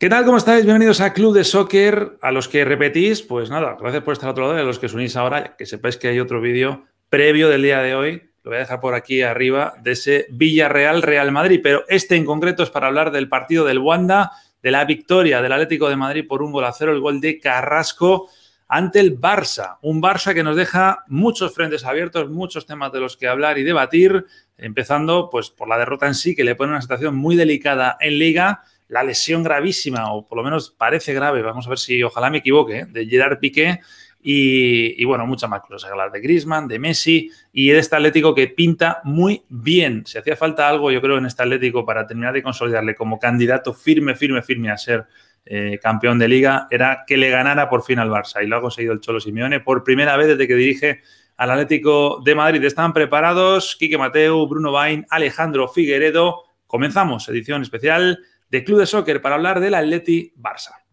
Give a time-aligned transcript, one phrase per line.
[0.00, 0.24] ¿Qué tal?
[0.24, 0.64] ¿Cómo estáis?
[0.64, 2.18] Bienvenidos a Club de Soccer.
[2.22, 4.56] A los que repetís, pues nada, gracias por estar al otro lado.
[4.56, 7.62] Y a los que os unís ahora, que sepáis que hay otro vídeo previo del
[7.62, 8.30] día de hoy.
[8.44, 11.58] Lo voy a dejar por aquí arriba de ese Villarreal-Real Madrid.
[11.60, 14.30] Pero este en concreto es para hablar del partido del Wanda,
[14.62, 17.40] de la victoria del Atlético de Madrid por un gol a cero, el gol de
[17.40, 18.30] Carrasco
[18.68, 19.78] ante el Barça.
[19.82, 23.64] Un Barça que nos deja muchos frentes abiertos, muchos temas de los que hablar y
[23.64, 24.26] debatir,
[24.58, 28.16] empezando pues por la derrota en sí, que le pone una situación muy delicada en
[28.16, 32.30] Liga la lesión gravísima, o por lo menos parece grave, vamos a ver si ojalá
[32.30, 32.86] me equivoque, ¿eh?
[32.88, 33.80] de Gerard Piqué.
[34.20, 35.90] Y, bueno, muchas más cosas.
[35.90, 40.04] Hablar de Grisman, de Messi y de este Atlético que pinta muy bien.
[40.06, 43.72] Si hacía falta algo, yo creo, en este Atlético para terminar de consolidarle como candidato
[43.72, 45.06] firme, firme, firme a ser
[45.46, 48.42] eh, campeón de liga, era que le ganara por fin al Barça.
[48.42, 51.00] Y lo ha conseguido el Cholo Simeone por primera vez desde que dirige
[51.36, 52.62] al Atlético de Madrid.
[52.64, 56.42] Están preparados Quique Mateo, Bruno Bain, Alejandro Figueredo.
[56.66, 58.18] Comenzamos, edición especial
[58.50, 60.87] de Club de Soccer para hablar del Atleti Barça.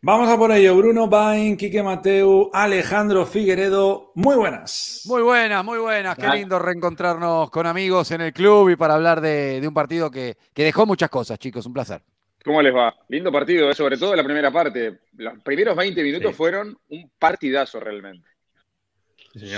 [0.00, 0.76] Vamos a por ello.
[0.76, 4.12] Bruno Bain, Quique Mateu, Alejandro Figueredo.
[4.14, 5.02] Muy buenas.
[5.06, 6.16] Muy buenas, muy buenas.
[6.16, 10.36] Qué lindo reencontrarnos con amigos en el club y para hablar de, un partido que,
[10.54, 11.66] dejó muchas cosas, chicos.
[11.66, 12.00] Un placer.
[12.44, 12.94] ¿Cómo les va?
[13.08, 15.00] Lindo partido, eh, sobre todo la primera parte.
[15.16, 18.28] Los primeros 20 minutos fueron un partidazo realmente.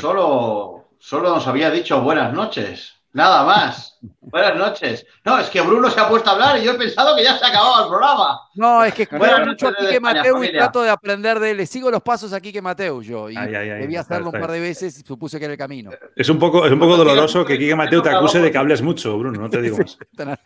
[0.01, 3.00] solo, solo nos había dicho buenas noches.
[3.13, 3.99] Nada más.
[4.21, 5.07] Buenas noches.
[5.25, 7.37] No, es que Bruno se ha puesto a hablar y yo he pensado que ya
[7.37, 8.41] se acababa el programa.
[8.55, 11.57] No, es que escucho mucho a Quique Mateo y trato de aprender de él.
[11.57, 13.29] Le sigo los pasos a Quique Mateo yo.
[13.29, 15.91] Y debía hacerlo un par de veces y supuse que era el camino.
[16.15, 18.81] Es un poco, es un poco doloroso que Quique Mateo te acuse de que hables
[18.81, 19.99] mucho, Bruno, no te digo más.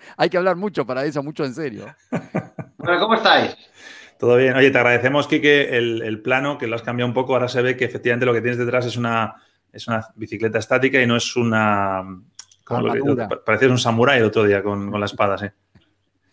[0.16, 1.94] Hay que hablar mucho para eso, mucho en serio.
[2.78, 3.56] Bueno, ¿cómo estáis?
[4.18, 4.56] Todo bien.
[4.56, 7.34] Oye, te agradecemos, Quique, el, el plano, que lo has cambiado un poco.
[7.34, 9.34] Ahora se ve que efectivamente lo que tienes detrás es una,
[9.72, 12.02] es una bicicleta estática y no es una
[12.64, 15.46] Parecías un samurái el otro día con, con la espada, sí.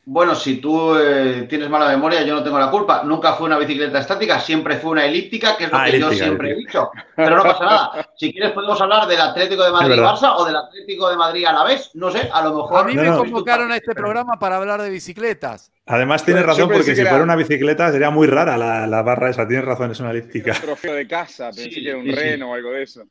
[0.03, 3.03] Bueno, si tú eh, tienes mala memoria, yo no tengo la culpa.
[3.03, 6.11] Nunca fue una bicicleta estática, siempre fue una elíptica, que es lo ah, que yo
[6.11, 6.89] siempre he dicho.
[7.15, 8.09] Pero no pasa nada.
[8.17, 11.63] Si quieres, podemos hablar del Atlético de Madrid-Barça o del Atlético de Madrid a la
[11.63, 11.91] vez.
[11.93, 12.79] No sé, a lo mejor.
[12.79, 15.71] A mí me convocaron a este programa para hablar de bicicletas.
[15.85, 19.47] Además, tienes razón, porque si fuera una bicicleta sería muy rara la, barra esa.
[19.47, 20.53] Tienes razón, es una elíptica.
[20.53, 23.03] Un trofeo de casa, pensé que era un reno o algo de eso.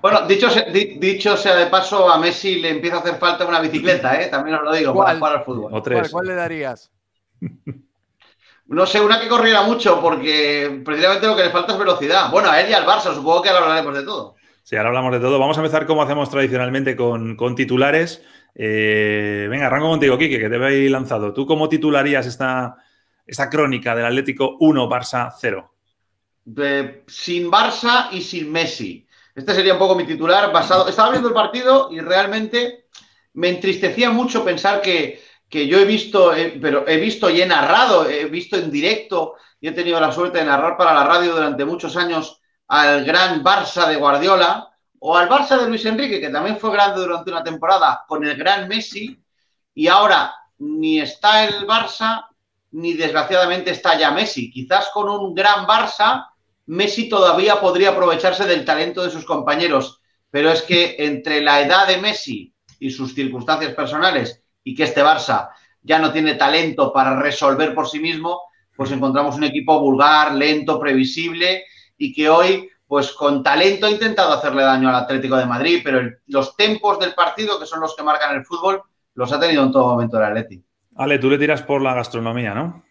[0.00, 4.20] Bueno, dicho, dicho sea de paso, a Messi le empieza a hacer falta una bicicleta,
[4.20, 4.28] ¿eh?
[4.28, 5.82] también os lo digo, para jugar al fútbol.
[6.10, 6.90] ¿Cuál, le darías?
[8.66, 12.30] No sé, una que corriera mucho, porque precisamente lo que le falta es velocidad.
[12.30, 14.36] Bueno, a él y al Barça, supongo que ahora hablaremos de todo.
[14.62, 15.38] Sí, ahora hablamos de todo.
[15.38, 18.22] Vamos a empezar como hacemos tradicionalmente con, titulares.
[18.54, 21.32] Eh, venga, arranco contigo, Kike, que te ahí lanzado.
[21.32, 22.76] ¿Tú cómo titularías esta,
[23.26, 25.74] esta crónica del Atlético 1, Barça 0?
[27.06, 29.07] sin Barça y sin Messi.
[29.38, 30.88] Este sería un poco mi titular basado.
[30.88, 32.88] Estaba viendo el partido y realmente
[33.34, 38.08] me entristecía mucho pensar que, yo he visto, eh, pero he visto y he narrado,
[38.10, 41.64] he visto en directo y he tenido la suerte de narrar para la radio durante
[41.64, 46.58] muchos años al gran Barça de Guardiola o al Barça de Luis Enrique, que también
[46.58, 49.22] fue grande durante una temporada con el gran Messi
[49.72, 52.26] y ahora ni está el Barça
[52.72, 54.50] ni desgraciadamente está ya Messi.
[54.50, 56.26] Quizás con un gran Barça
[56.68, 61.88] Messi todavía podría aprovecharse del talento de sus compañeros, pero es que entre la edad
[61.88, 65.48] de Messi y sus circunstancias personales y que este Barça
[65.80, 68.42] ya no tiene talento para resolver por sí mismo,
[68.76, 71.64] pues encontramos un equipo vulgar, lento, previsible
[71.96, 76.02] y que hoy, pues con talento ha intentado hacerle daño al Atlético de Madrid, pero
[76.26, 78.82] los tempos del partido, que son los que marcan el fútbol,
[79.14, 80.62] los ha tenido en todo momento el Atleti.
[80.96, 82.84] Ale, tú le tiras por la gastronomía, ¿no?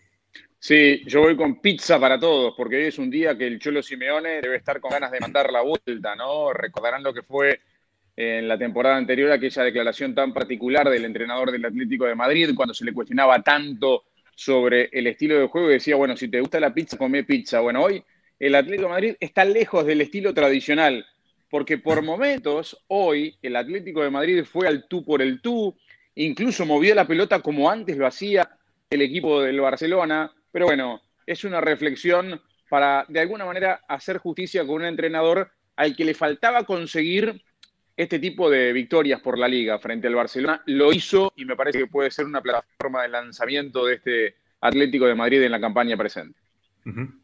[0.60, 3.84] Sí, yo voy con pizza para todos, porque hoy es un día que el Cholo
[3.84, 6.52] Simeone debe estar con ganas de mandar la vuelta, ¿no?
[6.52, 7.60] Recordarán lo que fue
[8.16, 12.74] en la temporada anterior aquella declaración tan particular del entrenador del Atlético de Madrid, cuando
[12.74, 14.06] se le cuestionaba tanto
[14.36, 17.60] sobre el estilo de juego y decía, bueno, si te gusta la pizza, come pizza.
[17.60, 18.04] Bueno, hoy
[18.40, 21.06] el Atlético de Madrid está lejos del estilo tradicional,
[21.50, 25.78] porque por momentos hoy el Atlético de Madrid fue al tú por el tú,
[26.16, 28.50] incluso movía la pelota como antes lo hacía
[28.90, 30.32] el equipo del Barcelona.
[30.58, 35.96] Pero bueno, es una reflexión para de alguna manera hacer justicia con un entrenador al
[35.96, 37.44] que le faltaba conseguir
[37.96, 40.64] este tipo de victorias por la liga frente al Barcelona.
[40.66, 45.06] Lo hizo y me parece que puede ser una plataforma de lanzamiento de este Atlético
[45.06, 46.40] de Madrid en la campaña presente.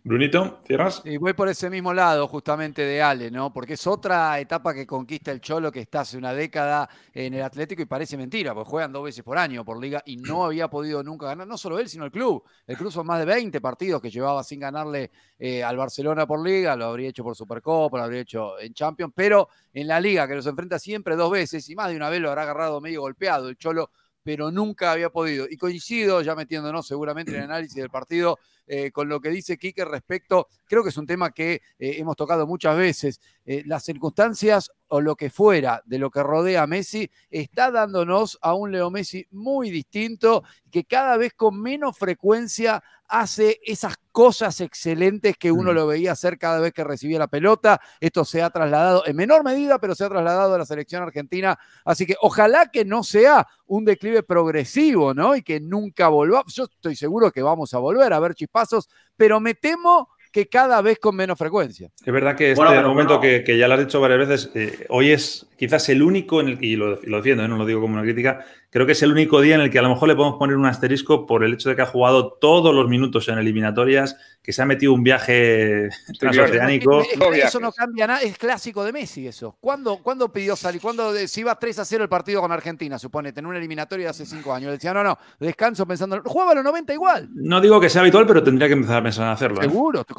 [0.04, 1.02] Brunito, ¿cierras?
[1.06, 3.54] Y voy por ese mismo lado, justamente de Ale, ¿no?
[3.54, 7.42] Porque es otra etapa que conquista el Cholo que está hace una década en el
[7.42, 10.70] Atlético y parece mentira, porque juegan dos veces por año por liga y no había
[10.70, 12.44] podido nunca ganar, no solo él, sino el club.
[12.68, 16.44] El club son más de 20 partidos que llevaba sin ganarle eh, al Barcelona por
[16.44, 20.28] liga, lo habría hecho por Supercopa, lo habría hecho en Champions, pero en la liga
[20.28, 23.00] que los enfrenta siempre dos veces y más de una vez lo habrá agarrado medio
[23.00, 23.92] golpeado el Cholo
[24.24, 25.48] pero nunca había podido.
[25.50, 29.58] Y coincido, ya metiéndonos seguramente en el análisis del partido, eh, con lo que dice
[29.58, 31.62] Quique respecto, creo que es un tema que eh,
[31.98, 36.62] hemos tocado muchas veces, eh, las circunstancias o lo que fuera de lo que rodea
[36.62, 41.98] a Messi está dándonos a un Leo Messi muy distinto, que cada vez con menos
[41.98, 45.76] frecuencia hace esas cosas excelentes que uno mm.
[45.76, 47.82] lo veía hacer cada vez que recibía la pelota.
[48.00, 51.58] Esto se ha trasladado en menor medida, pero se ha trasladado a la selección argentina.
[51.86, 55.36] Así que ojalá que no sea un declive progresivo, ¿no?
[55.36, 56.44] Y que nunca volva.
[56.48, 60.82] Yo estoy seguro que vamos a volver a ver chispazos, pero me temo que cada
[60.82, 61.92] vez con menos frecuencia.
[62.04, 65.46] Es verdad que este momento que, ya lo has dicho varias veces, eh, hoy es
[65.56, 68.02] quizás el único, en el, y lo, lo defiendo, eh, no lo digo como una
[68.02, 68.44] crítica,
[68.74, 70.58] creo que es el único día en el que a lo mejor le podemos poner
[70.58, 74.52] un asterisco por el hecho de que ha jugado todos los minutos en eliminatorias, que
[74.52, 75.90] se ha metido un viaje
[76.20, 77.04] transoceánico.
[77.34, 79.56] eso no cambia nada, es clásico de Messi eso.
[79.62, 80.02] ¿Cuándo,
[80.34, 80.82] pidió salir?
[80.82, 84.10] ¿Cuándo se iba 3 a 0 el partido con Argentina, supone, en una eliminatoria de
[84.10, 84.66] hace 5 años?
[84.66, 87.30] Le decía, no, no, descanso pensando, jugaba a los 90 igual.
[87.32, 89.62] No digo que sea habitual, pero tendría que empezar a pensar en hacerlo.
[89.62, 89.68] ¿eh?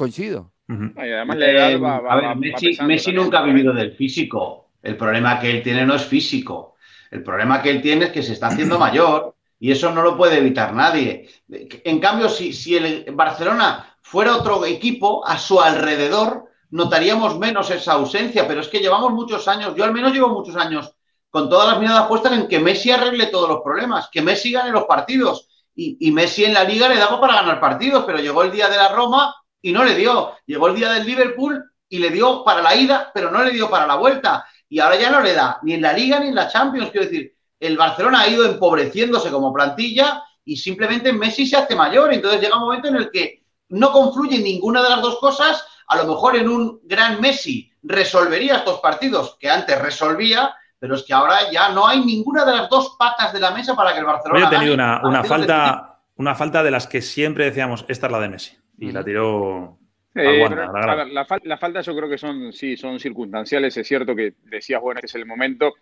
[0.05, 0.51] Coincido.
[0.67, 4.69] además eh, a ver, Messi, Messi nunca ha vivido del físico.
[4.81, 6.75] El problema que él tiene no es físico
[7.15, 10.17] el problema que él tiene es que se está haciendo mayor y eso no lo
[10.17, 11.29] puede evitar nadie.
[11.47, 17.93] En cambio, si, si el Barcelona fuera otro equipo, a su alrededor notaríamos menos esa
[17.93, 20.93] ausencia, pero es que llevamos muchos años, yo al menos llevo muchos años
[21.29, 24.71] con todas las miradas puestas en que Messi arregle todos los problemas, que Messi gane
[24.71, 25.47] los partidos.
[25.77, 28.69] Y, y, Messi en la liga le daba para ganar partidos, pero llegó el día
[28.69, 29.35] de la Roma
[29.65, 30.33] y no le dio.
[30.45, 33.67] Llegó el día del Liverpool y le dio para la ida, pero no le dio
[33.67, 36.35] para la vuelta y ahora ya no le da ni en la Liga ni en
[36.35, 36.91] la Champions.
[36.91, 42.13] Quiero decir, el Barcelona ha ido empobreciéndose como plantilla y simplemente Messi se hace mayor.
[42.13, 45.65] Entonces llega un momento en el que no confluye ninguna de las dos cosas.
[45.87, 51.01] A lo mejor en un gran Messi resolvería estos partidos que antes resolvía, pero es
[51.01, 53.99] que ahora ya no hay ninguna de las dos patas de la mesa para que
[53.99, 54.45] el Barcelona.
[54.45, 58.29] ha tenido una, falta, una falta de las que siempre decíamos, esta es la de
[58.29, 58.64] Messi.
[58.77, 59.77] Y la tiró
[60.15, 63.75] la, falta yo creo que son, sí, son circunstanciales.
[63.75, 65.73] Es cierto que decías, bueno, este es el momento.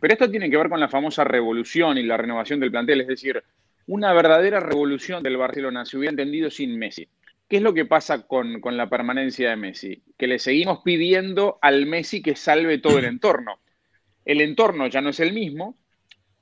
[0.00, 3.00] Pero esto tiene que ver con la famosa revolución y la renovación del plantel.
[3.00, 3.42] Es decir,
[3.86, 7.08] una verdadera revolución del Barcelona se hubiera entendido sin Messi.
[7.48, 10.02] ¿Qué es lo que pasa con, con la permanencia de Messi?
[10.16, 13.60] Que le seguimos pidiendo al Messi que salve todo el entorno.
[14.24, 15.78] El entorno ya no es el mismo,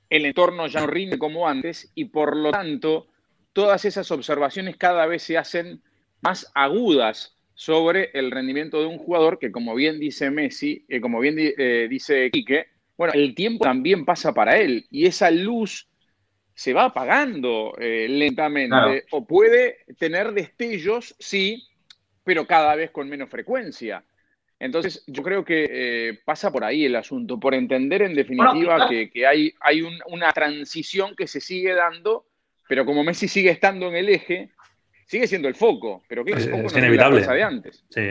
[0.09, 3.07] el entorno ya no rinde como antes y por lo tanto
[3.53, 5.81] todas esas observaciones cada vez se hacen
[6.21, 11.19] más agudas sobre el rendimiento de un jugador que, como bien dice Messi, eh, como
[11.19, 12.67] bien eh, dice Quique,
[12.97, 15.89] bueno, el tiempo también pasa para él y esa luz
[16.53, 21.63] se va apagando eh, lentamente o puede tener destellos, sí,
[22.23, 24.05] pero cada vez con menos frecuencia.
[24.57, 29.53] Entonces, yo creo que pasa por ahí el asunto, por entender en definitiva que, hay,
[29.61, 32.25] hay una transición que se sigue dando,
[32.67, 34.51] pero como Messi sigue estando en el eje,
[35.09, 37.25] sigue siendo el foco, pero que es, inevitable.
[37.25, 37.83] de antes.
[37.89, 38.01] Sí,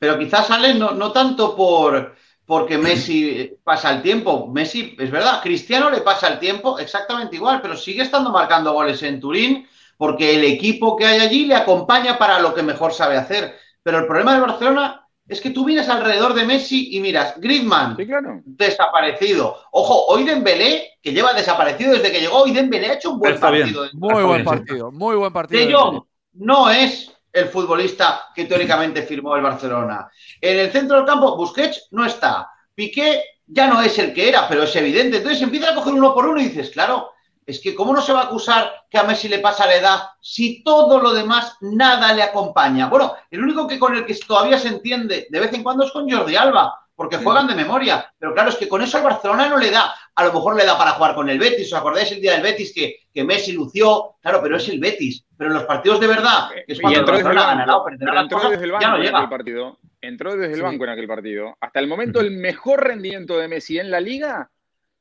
[0.00, 4.48] Pero quizás sale no, tanto por porque Messi pasa el tiempo.
[4.48, 9.02] Messi, es verdad, Cristiano le pasa el tiempo exactamente igual, pero sigue estando marcando goles
[9.04, 13.16] en Turín porque el equipo que hay allí le acompaña para lo que mejor sabe
[13.16, 13.54] hacer.
[13.84, 17.96] Pero el problema de Barcelona es que tú vienes alrededor de Messi y miras, Griezmann,
[18.44, 19.56] desaparecido.
[19.72, 23.40] Ojo, hoy Dembélé, que lleva desaparecido desde que llegó, hoy Dembélé ha hecho un buen
[23.40, 23.86] partido.
[23.94, 25.66] Muy buen partido, muy buen partido.
[25.66, 26.02] De Jong
[26.34, 30.08] no es el futbolista que teóricamente firmó el Barcelona.
[30.40, 32.50] En el centro del campo, Busquets no está.
[32.74, 35.18] Piqué ya no es el que era, pero es evidente.
[35.18, 37.13] Entonces empieza a coger uno por uno y dices, claro,
[37.46, 40.00] es que ¿cómo no se va a acusar que a Messi le pasa la edad
[40.20, 42.88] si todo lo demás nada le acompaña?
[42.88, 45.92] Bueno, el único que con el que todavía se entiende de vez en cuando es
[45.92, 48.12] con Jordi Alba, porque juegan de memoria.
[48.18, 49.94] Pero claro, es que con eso al Barcelona no le da.
[50.14, 51.72] A lo mejor le da para jugar con el Betis.
[51.72, 54.16] ¿Os acordáis el día del Betis que, que Messi lució?
[54.20, 55.24] Claro, pero es el Betis.
[55.36, 58.72] Pero en los partidos de verdad, es cuando el Barcelona ha ganado, entró desde el
[58.72, 59.78] banco en aquel partido.
[60.00, 61.56] Entró desde el banco en aquel partido.
[61.60, 64.50] Hasta el momento, el mejor rendimiento de Messi en la liga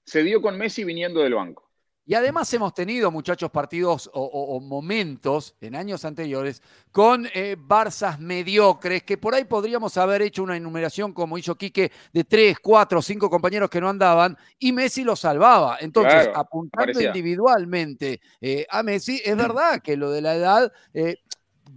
[0.05, 1.69] se dio con Messi viniendo del banco.
[2.05, 9.03] Y además hemos tenido, muchachos, partidos o, momentos en años anteriores con eh, Barzas mediocres,
[9.03, 13.29] que por ahí podríamos haber hecho una enumeración como hizo Quique de tres, cuatro, cinco
[13.29, 15.77] compañeros que no andaban y Messi los salvaba.
[15.79, 21.17] Entonces, apuntando individualmente eh, a Messi, es verdad que lo de la edad eh,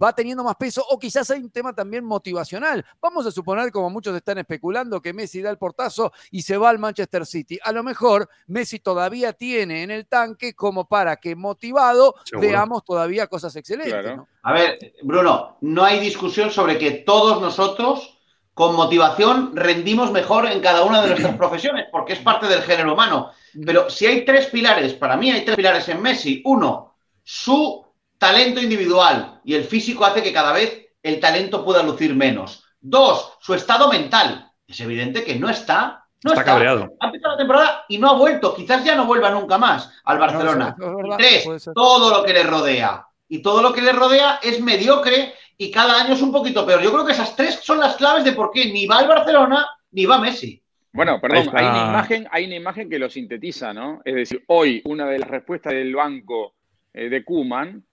[0.01, 2.85] va teniendo más peso o quizás hay un tema también motivacional.
[3.01, 6.69] Vamos a suponer, como muchos están especulando, que Messi da el portazo y se va
[6.69, 7.59] al Manchester City.
[7.63, 13.27] A lo mejor Messi todavía tiene en el tanque como para que motivado veamos todavía
[13.27, 14.17] cosas excelentes.
[14.43, 18.17] A ver, Bruno, no hay discusión sobre que todos nosotros
[18.53, 22.93] con motivación rendimos mejor en cada una de nuestras profesiones, porque es parte del género
[22.93, 23.31] humano.
[23.65, 26.41] Pero si hay tres pilares, para mí hay tres pilares en Messi.
[26.43, 27.86] Uno, su
[28.17, 32.65] talento individual y el físico hace que cada vez el talento pueda lucir menos.
[32.79, 34.51] Dos, su estado mental.
[34.67, 36.05] Es evidente que no está.
[36.23, 36.89] No está, cabreado.
[36.99, 38.55] Ha empezado la temporada y no ha vuelto.
[38.55, 40.75] Quizás ya no vuelva nunca más al Barcelona.
[41.17, 43.05] tres, todo lo que le rodea.
[43.29, 46.81] Y todo lo que le rodea es mediocre y cada año es un poquito peor.
[46.81, 49.67] Yo creo que esas tres son las claves de por qué ni va el Barcelona
[49.91, 50.61] ni va Messi.
[50.93, 54.01] Bueno, perdón, hay una, imagen, hay una imagen que lo sintetiza, ¿no?
[54.03, 56.55] Es decir, hoy una de las respuestas del banco
[56.93, 57.83] eh, de Kuman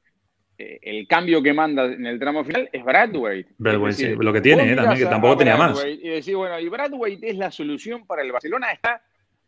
[0.57, 3.47] el cambio que manda en el tramo final es Bradway.
[3.59, 5.85] lo que tiene, eh, también, que tampoco tenía más.
[5.85, 9.03] Y decir, bueno, y Bradway es la solución para el Barcelona, ¿está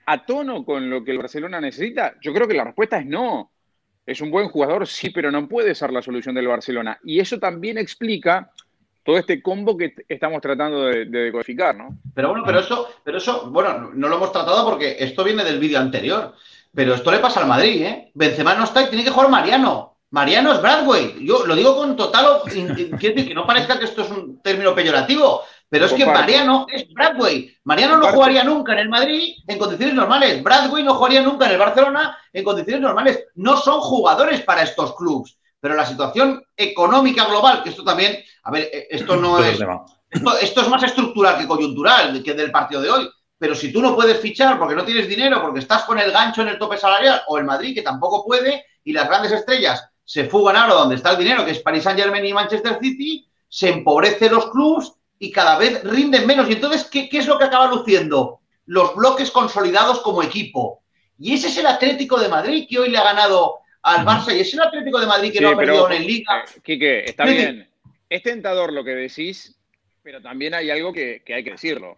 [0.06, 2.14] a tono con lo que el Barcelona necesita?
[2.20, 3.52] Yo creo que la respuesta es no.
[4.04, 6.98] Es un buen jugador, sí, pero no puede ser la solución del Barcelona.
[7.04, 8.52] Y eso también explica
[9.02, 11.96] todo este combo que estamos tratando de, decodificar, ¿no?
[12.14, 15.60] Pero bueno, pero eso, pero eso, bueno, no lo hemos tratado porque esto viene del
[15.60, 16.34] vídeo anterior.
[16.74, 18.10] Pero esto le pasa al Madrid, ¿eh?
[18.14, 19.95] Benzema no está y tiene que jugar Mariano.
[20.16, 21.26] Mariano es Bradway.
[21.26, 22.40] Yo lo digo con total.
[22.48, 27.54] que no parezca que esto es un término peyorativo, pero es que Mariano es Bradway.
[27.64, 30.42] Mariano no jugaría nunca en el Madrid en condiciones normales.
[30.42, 33.26] Bradway no jugaría nunca en el Barcelona en condiciones normales.
[33.34, 35.36] No son jugadores para estos clubes.
[35.60, 39.60] Pero la situación económica global, que esto también, a ver, eh, esto no es.
[40.08, 43.10] Esto, esto es más estructural que coyuntural, que del partido de hoy.
[43.36, 46.40] Pero si tú no puedes fichar porque no tienes dinero, porque estás con el gancho
[46.40, 50.24] en el tope salarial, o el Madrid, que tampoco puede, y las grandes estrellas se
[50.24, 53.70] fugan ahora donde está el dinero, que es Paris Saint Germain y Manchester City, se
[53.70, 56.48] empobrecen los clubs y cada vez rinden menos.
[56.48, 58.40] Y entonces, ¿qué, es lo que acaba luciendo?
[58.66, 60.82] Los bloques consolidados como equipo.
[61.18, 64.40] Y ese es el Atlético de Madrid que hoy le ha ganado al Barça y
[64.40, 66.44] es el Atlético de Madrid que no ha perdido en Liga.
[66.44, 67.68] Eh, Quique, está bien.
[68.08, 69.58] Es tentador lo que decís,
[70.04, 71.96] pero también hay algo que, que hay que decirlo.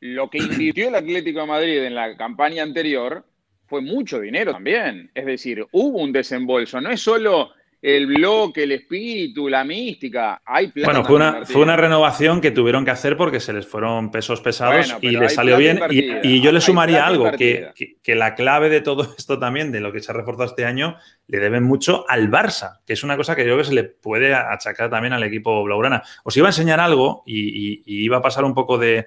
[0.00, 3.26] Lo que invirtió el Atlético de Madrid en la campaña anterior
[3.72, 5.10] fue mucho dinero también.
[5.14, 6.78] Es decir, hubo un desembolso.
[6.78, 10.42] No es solo el bloque, el espíritu, la mística.
[10.44, 14.10] Hay bueno, fue una, fue una, renovación que tuvieron que hacer porque se les fueron
[14.10, 15.80] pesos pesados y les salió bien.
[15.90, 17.70] Y, yo le sumaría algo, que,
[18.02, 20.98] que, la clave de todo esto también, de lo que se ha reforzado este año,
[21.26, 23.84] le deben mucho al Barça, que es una cosa que yo creo que se le
[23.84, 26.02] puede achacar también al equipo Blaugrana.
[26.24, 29.06] Os iba a enseñar algo y iba a pasar un poco de,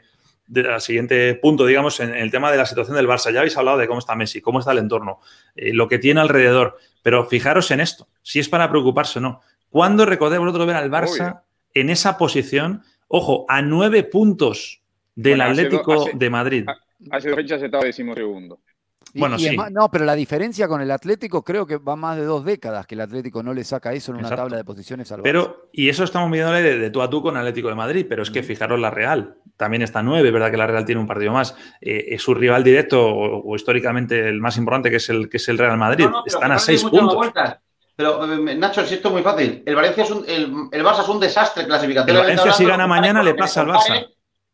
[0.54, 3.32] al siguiente punto, digamos, en, el tema de la situación del Barça.
[3.32, 5.20] Ya habéis hablado de cómo está Messi, cómo está el entorno,
[5.56, 6.78] eh, lo que tiene alrededor.
[7.02, 9.42] Pero fijaros en esto, si es para preocuparse o no.
[9.70, 11.42] ¿Cuándo recordé vosotros ver al Barça
[11.74, 12.84] en esa posición?
[13.08, 14.82] Ojo, a nueve puntos
[15.16, 16.66] del Atlético de Madrid.
[17.12, 18.60] Hace dos fechas estaba segundo
[19.20, 19.56] bueno, sí.
[19.72, 22.96] no, pero la diferencia con el Atlético creo que va más de dos décadas que
[22.96, 26.04] el Atlético no le saca eso en una tabla de posiciones al Pero, y eso
[26.04, 28.92] estamos midiéndole de, tú a tú con Atlético de Madrid, pero es que fijaros la
[28.92, 30.52] Real, también está nueve, ¿verdad?
[30.52, 31.56] Que la Real tiene un partido más.
[31.82, 35.48] Eh, es su rival directo o, históricamente el más importante, que es el, que es
[35.50, 36.08] el Real Madrid.
[36.26, 37.32] Están a seis puntos.
[37.96, 39.64] Pero, eh, Nacho, si esto es muy fácil.
[39.66, 42.22] El Valencia es un, el, el Barça es un desastre clasificatorio.
[42.22, 44.08] El Valencia, si gana mañana, le pasa al Barça.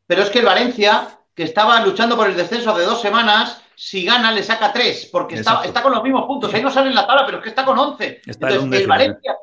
[0.06, 4.06] Pero es que el Valencia, que estaba luchando por el descenso hace dos semanas, si
[4.06, 6.54] gana le saca tres, porque está, está, con los mismos puntos.
[6.54, 8.22] Ahí no sale en la tabla, pero es que está con 11.
[8.25, 9.38] Entonces, el Valencia,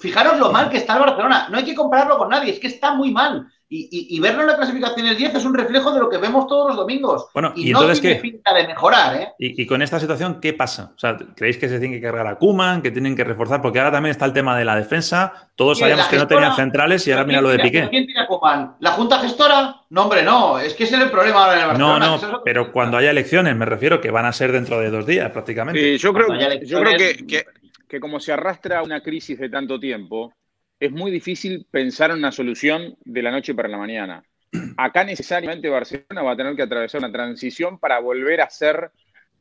[0.00, 1.48] fijaros lo mal que está el Barcelona.
[1.50, 3.46] No hay que compararlo con nadie, es que está muy mal.
[3.72, 6.66] Y, verlo en la clasificación del 10 es un reflejo de lo que vemos todos
[6.68, 7.28] los domingos.
[7.32, 9.28] Bueno, y, no tiene pinta de mejorar, ¿eh?
[9.38, 10.92] Y, con esta situación, ¿qué pasa?
[10.96, 13.62] O sea, ¿creéis que se tiene que cargar a Kuman, que tienen que reforzar?
[13.62, 15.50] Porque ahora también está el tema de la defensa.
[15.54, 17.88] Todos sabíamos que no tenían centrales y ahora mira lo de Piqué.
[17.88, 18.74] ¿Quién tira Kuman?
[18.80, 19.76] ¿La Junta Gestora?
[19.90, 20.58] No, hombre, no.
[20.58, 22.06] Es que ese es el problema ahora en el Barcelona.
[22.06, 25.06] No, no, pero cuando haya elecciones, me refiero que van a ser dentro de dos
[25.06, 25.80] días prácticamente.
[25.80, 26.26] Sí, yo creo,
[26.64, 27.44] yo creo que,
[27.88, 30.32] que como se arrastra una crisis de tanto tiempo,
[30.80, 34.24] es muy difícil pensar en una solución de la noche para la mañana.
[34.78, 38.90] Acá necesariamente Barcelona va a tener que atravesar una transición para volver a ser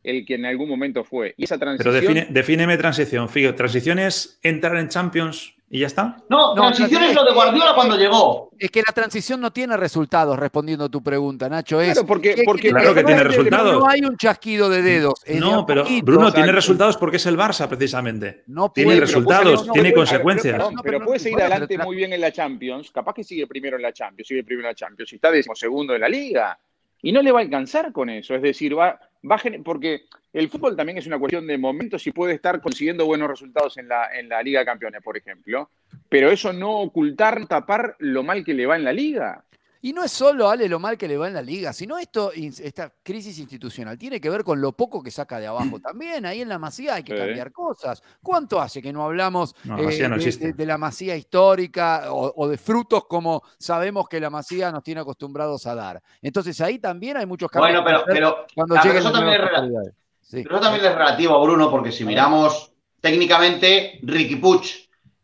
[0.03, 1.33] el que en algún momento fue.
[1.37, 1.93] Y esa transición...
[1.93, 3.55] Pero define, defíneme transición, Figo.
[3.55, 6.17] ¿Transición es entrar en Champions ¿Y ya está?
[6.29, 8.49] No, No, transición transi- es lo de Guardiola cuando llegó.
[8.57, 11.79] Es que la transición no tiene resultados, respondiendo a tu pregunta, Nacho.
[11.79, 13.79] Es Claro, porque- que- porque- Claro que tiene resultados.
[13.79, 15.21] No hay un chasquido de dedos.
[15.35, 16.05] No, pero poquito.
[16.07, 18.43] Bruno tiene resultados porque es el Barça, precisamente.
[18.47, 20.53] No tiene resultados, no, tiene puede- consecuencias.
[20.55, 22.89] Perdón, pero puede seguir adelante muy bien en la Champions.
[22.91, 25.11] Capaz que sigue primero en la Champions, sigue primero en la Champions.
[25.13, 26.57] Y está decimosegundo en la Liga.
[27.01, 28.33] Y no le va a alcanzar con eso.
[28.33, 32.33] Es decir, va, va porque el fútbol también es una cuestión de momentos y puede
[32.33, 35.69] estar consiguiendo buenos resultados en la, en la Liga de Campeones, por ejemplo.
[36.07, 39.43] Pero eso no ocultar, tapar lo mal que le va en la Liga.
[39.81, 42.33] Y no es solo, Ale, lo mal que le va en la liga, sino esto,
[42.33, 46.25] esta crisis institucional tiene que ver con lo poco que saca de abajo también.
[46.25, 47.17] Ahí en la masía hay que Sí.
[47.19, 48.03] cambiar cosas.
[48.21, 50.47] ¿Cuánto hace que no hablamos No, no de, existe.
[50.47, 54.83] de- de la masía histórica o, o de frutos como sabemos que la masía nos
[54.83, 56.01] tiene acostumbrados a dar?
[56.21, 59.93] Entonces ahí también hay muchos cambios Bueno, pero, pero, cuando pero lleguen eso también es.
[60.21, 60.43] Sí.
[60.43, 64.61] pero eso también es relativo, Bruno, porque si miramos técnicamente, Ricky Puig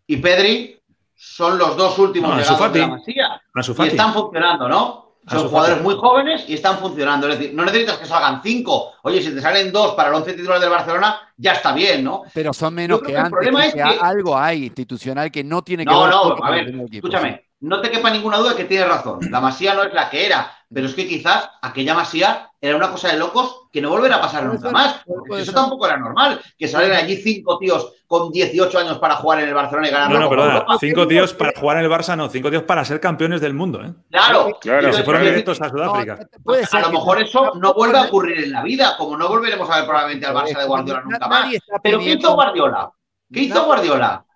[0.08, 0.80] y Pedri
[1.14, 2.88] son los dos últimos No, llegados de la.
[2.88, 3.35] Masía.
[3.56, 5.06] Ansu Y están funcionando, ¿no?
[5.28, 5.84] Son Ansu jugadores Fati.
[5.88, 7.28] muy jóvenes y están funcionando.
[7.28, 8.92] Es decir, no necesitas que salgan cinco.
[9.04, 12.24] Oye, si te salen dos para el once titular del Barcelona, ya está bien, ¿no?
[12.34, 13.32] Pero son menos que que el antes.
[13.32, 16.48] problema es que que- algo hay institucional que no tiene que No, ver no, con
[16.48, 19.19] a ver, equipo, escúchame, no te quepa ninguna duda que tienes razón.
[19.31, 22.91] La Masía no es la que era, pero es que quizás aquella Masía era una
[22.91, 25.01] cosa de locos que no volverá a pasar Puede nunca ser, más.
[25.05, 25.55] Porque eso ser.
[25.55, 26.39] tampoco era normal.
[26.57, 30.10] Que salieran allí cinco tíos con 18 años para jugar en el Barcelona y ganar
[30.10, 30.53] No, la no, Copa perdona.
[30.60, 30.77] Europa.
[30.79, 32.29] Cinco tíos para jugar en el Barça, no.
[32.29, 33.93] Cinco tíos para ser campeones del mundo, ¿eh?
[34.12, 34.88] Claro, Claro.
[34.88, 36.15] Que se fueron directos a Sudáfrica.
[36.19, 39.27] No, puede a lo mejor eso no vuelve a ocurrir en la vida, como no
[39.27, 41.50] volveremos a ver probablemente al Barça de Guardiola nunca más.
[41.84, 42.91] Pero ¿qué hizo Guardiola?
[43.34, 43.65] ¿Qué hizo Na-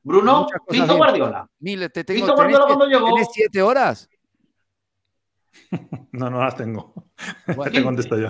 [0.03, 0.47] Bruno?
[0.67, 0.87] ¿qué bien.
[0.87, 1.49] Guardiola?
[1.59, 3.05] Mil, te ¿Qué tengo, hizo tenés, Guardiola cuando llegó?
[3.13, 4.09] tenés siete horas.
[6.11, 6.93] No, no las tengo.
[7.55, 8.29] Bueno, Te contesto yo.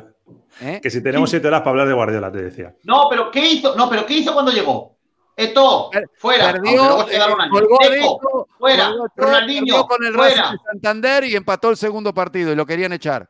[0.62, 0.80] ¿eh?
[0.82, 2.76] Que si tenemos siete horas para hablar de Guardiola, te decía.
[2.84, 3.76] No, pero ¿qué hizo?
[3.76, 4.98] No, pero ¿qué hizo cuando llegó?
[5.36, 6.52] Eto, fuera.
[6.52, 8.88] Perdió, eh, colgó Deco, fuera.
[8.90, 10.52] colgó todo, Ronaldinho, perdió con el fuera.
[10.52, 13.30] De Santander y empató el segundo partido y lo querían echar.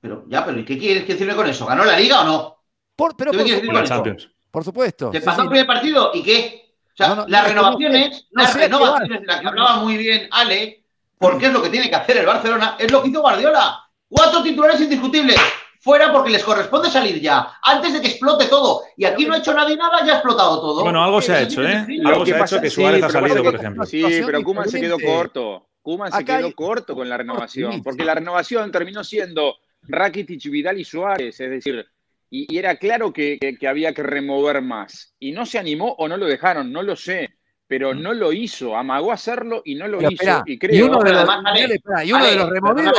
[0.00, 1.66] Pero ya, pero ¿y qué quieres que decirme con eso?
[1.66, 2.56] ¿Ganó la liga o no?
[2.94, 3.94] Por, pero ¿Qué por, quieres su- En decir la con eso?
[3.94, 4.34] Champions.
[4.50, 5.10] por supuesto.
[5.10, 5.42] ¿Te sí, pasó sí.
[5.44, 6.69] el primer partido y qué?
[6.92, 9.96] O sea, No, no, las no, renovaciones, no las renovaciones de las que hablaba muy
[9.96, 10.84] bien Ale,
[11.18, 13.84] porque es lo que tiene que hacer el Barcelona, es lo que hizo Guardiola.
[14.08, 15.36] Cuatro titulares indiscutibles.
[15.82, 18.82] Fuera porque les corresponde salir ya, antes de que explote todo.
[18.98, 20.82] Y aquí no ha hecho nadie nada, ya ha explotado todo.
[20.82, 21.86] Bueno, algo se ha hecho, ¿eh?
[22.04, 23.86] Algo se que ha pasa- hecho que sí, Suárez ha pero salido, por ejemplo.
[23.86, 25.68] Sí, pero Kuman se quedó corto.
[25.80, 27.80] Kuman se quedó hay- corto con la renovación, Sí.
[27.82, 31.86] porque la renovación terminó siendo Rakitic, Vidal y Suárez, es decir,
[32.30, 35.14] y, y era claro que, que- que había que remover más.
[35.18, 38.76] Y no se animó o no lo dejaron, no lo sé, pero no lo hizo,
[38.76, 40.22] amagó hacerlo y no lo Pero hizo.
[40.22, 41.22] espera, y y creo uno de los,
[41.70, 42.98] espera, y uno Ale, de los removidos.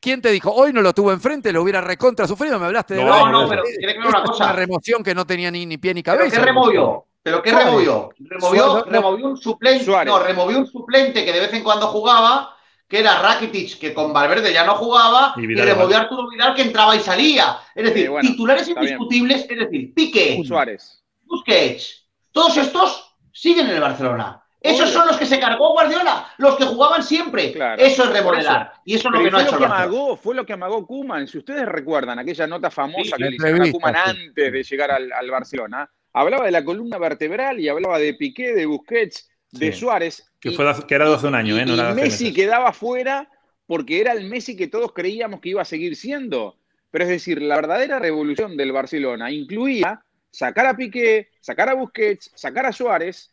[0.00, 0.52] ¿quién te dijo?
[0.52, 3.32] Hoy no lo tuvo enfrente, lo hubiera recontra sufrido, me hablaste de No, Brian.
[3.32, 4.44] no, pero que una cosa.
[4.44, 6.38] una remoción que no tenía ni, ni pie ni ¿Pero cabeza.
[6.40, 7.06] qué removió?
[7.22, 8.10] ¿Pero qué removió?
[8.18, 8.92] Removió, Suárez, no.
[8.92, 9.84] removió un suplente.
[9.84, 10.12] Suárez.
[10.12, 12.56] No, removió un suplente que de vez en cuando jugaba,
[12.92, 15.98] que era Rakitic, que con Valverde ya no jugaba, Y y, Vidal removió igual.
[15.98, 17.56] a Arturo Vidal, que entraba y salía.
[17.74, 18.78] Es decir, Sí, bueno, titulares bien.
[18.82, 21.02] indiscutibles, es decir, Piqué, Suárez.
[21.24, 24.44] Busquets, todos estos siguen en el Barcelona.
[24.60, 24.92] Esos Obvio.
[24.92, 27.50] son los que se cargó Guardiola, los que jugaban siempre.
[27.52, 27.82] Claro.
[27.82, 28.74] Eso es remodelar.
[28.84, 30.52] Y eso es lo que no ha fue hecho lo que amagó, fue lo que
[30.52, 31.26] amagó Kuman.
[31.26, 34.62] Si ustedes recuerdan aquella nota famosa Sí, que la le hicieron a Kuman antes de
[34.62, 39.30] llegar al, al Barcelona, hablaba de la columna vertebral y hablaba de Piqué, de Busquets,
[39.50, 39.78] de Sí.
[39.80, 40.31] Suárez.
[40.42, 41.64] Que, y- fue que era de hace un año, y- ¿eh?
[41.64, 42.36] No y era Messi meses.
[42.36, 43.30] quedaba fuera
[43.66, 46.58] porque era el Messi que todos creíamos que iba a seguir siendo.
[46.90, 52.30] Pero es decir, la verdadera revolución del Barcelona incluía sacar a Piqué, sacar a Busquets,
[52.34, 53.32] sacar a Suárez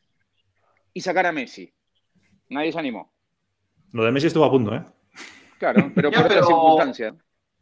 [0.93, 1.73] y sacar a Messi.
[2.49, 3.11] Nadie se animó.
[3.91, 4.83] Lo de Messi estuvo a punto, ¿eh?
[5.57, 7.15] Claro, pero Ya, por pero- otras circunstancias.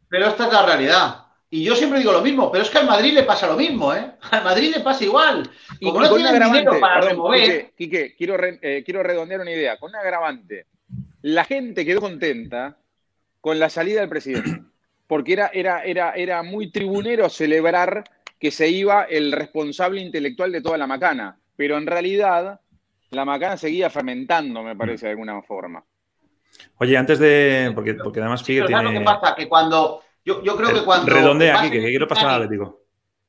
[0.08, 1.26] Pero esta es la realidad.
[1.50, 3.94] Y yo siempre digo lo mismo, pero es que al Madrid le pasa lo mismo,
[3.94, 4.12] ¿eh?
[4.30, 5.48] Al Madrid le pasa igual.
[5.80, 9.40] Y, Como no agravante, dinero para perdón, remover, Quique, Quique, quiero, re- eh, quiero redondear
[9.40, 9.78] una idea.
[9.78, 10.66] Con un agravante,
[11.22, 12.76] la gente quedó contenta
[13.40, 14.60] con la salida del presidente,
[15.06, 18.04] porque era, era, era, era muy tribunero celebrar
[18.38, 22.60] que se iba el responsable intelectual de toda la macana, pero en realidad
[23.10, 25.82] la macana seguía fermentando, me parece, de alguna forma.
[26.76, 27.72] Oye, antes de.
[27.74, 29.04] Porque, porque además Sí, Pique pero ¿sabes lo tiene.
[29.04, 29.34] que pasa?
[29.34, 30.02] Que cuando.
[30.28, 31.10] Yo, yo creo que cuando.
[31.10, 32.80] Redondea aquí, que quiero pasar al Atlético.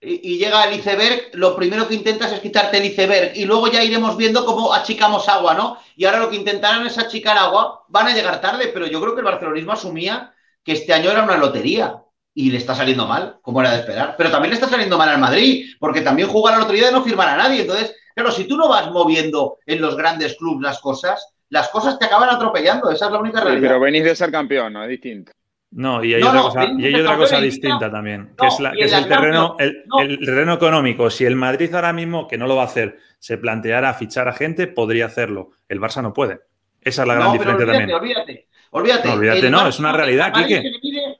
[0.01, 3.31] Y, y llega el iceberg, lo primero que intentas es quitarte el iceberg.
[3.35, 5.77] Y luego ya iremos viendo cómo achicamos agua, ¿no?
[5.95, 7.85] Y ahora lo que intentarán es achicar agua.
[7.87, 10.33] Van a llegar tarde, pero yo creo que el barcelonismo asumía
[10.63, 11.95] que este año era una lotería.
[12.33, 14.15] Y le está saliendo mal, como era de esperar.
[14.17, 16.91] Pero también le está saliendo mal al Madrid, porque también jugar a la lotería de
[16.93, 17.61] no firmar a nadie.
[17.61, 21.97] Entonces, claro, si tú no vas moviendo en los grandes clubes las cosas, las cosas
[21.97, 22.89] te acaban atropellando.
[22.91, 23.67] Esa es la única Sí, realidad.
[23.69, 24.83] pero venís de ser campeón, ¿no?
[24.83, 25.31] Es distinto.
[25.71, 28.47] No, y hay No, otra no, cosa, y hay otra cosa distinta también, que No,
[28.47, 29.99] es, la- que el terreno, el, no.
[29.99, 31.09] el terreno económico.
[31.11, 34.33] Si el Madrid ahora mismo, que no lo va a hacer, se planteara fichar a
[34.33, 35.51] gente, podría hacerlo.
[35.67, 36.39] El Barça no puede.
[36.81, 37.99] Esa es la gran diferencia olvídate, también.
[37.99, 38.47] olvídate.
[38.71, 39.07] Olvídate.
[39.09, 40.61] No, olvídate, El no, Barça- es una realidad, al Madrid Quique.
[40.61, 41.19] se le mide-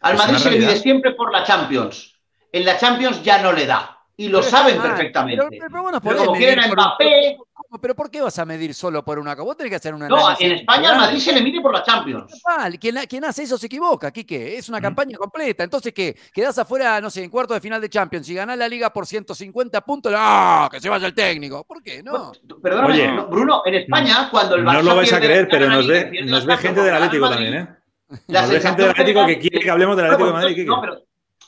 [0.00, 2.14] Al Madrid se le mide siempre por la Champions.
[2.50, 3.94] En la Champions ya no le da.
[4.16, 5.44] Y lo Pero saben perfectamente.
[5.50, 7.36] Pero, pero Pero como quieren a Mbappé-.
[7.82, 9.44] ¿Pero por qué vas a medir solo por una cosa?
[9.44, 11.82] Vos tenés que hacer una No, en España al Madrid se le mide por la
[11.82, 12.40] Champions.
[12.46, 14.56] Mal, quien, quien hace eso se equivoca, Quique.
[14.56, 14.82] Es una Mm.
[14.82, 15.64] campaña completa.
[15.64, 16.16] Entonces, ¿qué?
[16.32, 19.06] Quedás afuera, no sé, en cuarto de final de Champions y ganás la liga por
[19.06, 20.12] 150 puntos.
[20.16, 20.68] ¡Ah!
[20.72, 21.62] Que se vaya el técnico.
[21.64, 22.02] ¿Por qué?
[22.02, 22.32] No.
[22.62, 25.64] Perdóname, Oye, no, Bruno, en España, cuando el Barça No lo vais a creer, pero
[25.66, 27.68] gana nos Liga ve, nos gente del Atlético Madrid, también, ¿eh?
[28.28, 30.42] la Nos ve gente del Atlético que quiere que hablemos del No, Atlético de pues,
[30.42, 30.56] Madrid.
[30.56, 30.68] Quique.
[30.68, 31.02] No, pero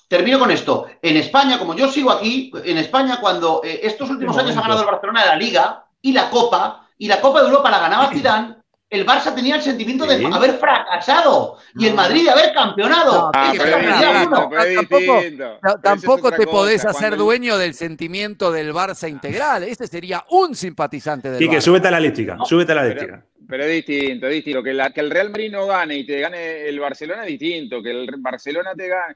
[0.06, 0.86] termino con esto.
[1.00, 4.80] En España, como yo sigo aquí, en España, cuando eh, estos últimos años ha ganado
[4.80, 8.56] el Barcelona la Liga y la Copa, y la Copa de Europa la ganaba Zidane,
[8.88, 10.16] el Barça tenía el sentimiento Sí.
[10.18, 11.94] de haber fracasado y el.
[11.94, 13.12] Madrid de haber campeonado.
[13.12, 16.50] No, Ah, pero distinto, tampoco- es Tampoco te cosa.
[16.50, 19.62] podés hacer dueño del sentimiento del Barça integral.
[19.62, 21.60] Ese sería un simpatizante del Quique, Barça.
[21.60, 23.26] súbete a la elíptica, No, súbete a la pero- elíptica.
[23.48, 24.62] Pero es distinto, es distinto.
[24.62, 27.82] Que, la- que el Real Madrid no gane y te gane el Barcelona es distinto.
[27.82, 29.14] Que el Barcelona te gane.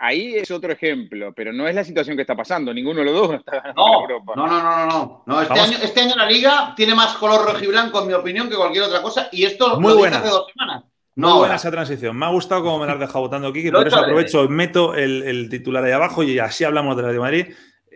[0.00, 2.72] Ahí es otro ejemplo, pero no es la situación que está pasando.
[2.72, 4.32] Ninguno de los dos está ganando No, Europa.
[4.36, 8.06] no, no, no, no, este, año, este año la liga tiene más color rojiblanco, en
[8.06, 9.28] mi opinión, que cualquier otra cosa.
[9.32, 10.18] Y esto Muy lo dije buena.
[10.18, 10.84] hace dos semanas.
[11.16, 12.16] Muy No, buena esa transición.
[12.16, 13.70] Me ha gustado cómo me la has dejado votando, Kiki.
[13.72, 17.06] Lo Por eso de aprovecho, meto el, el titular ahí abajo y así hablamos del
[17.06, 17.54] Atlético de Madrid.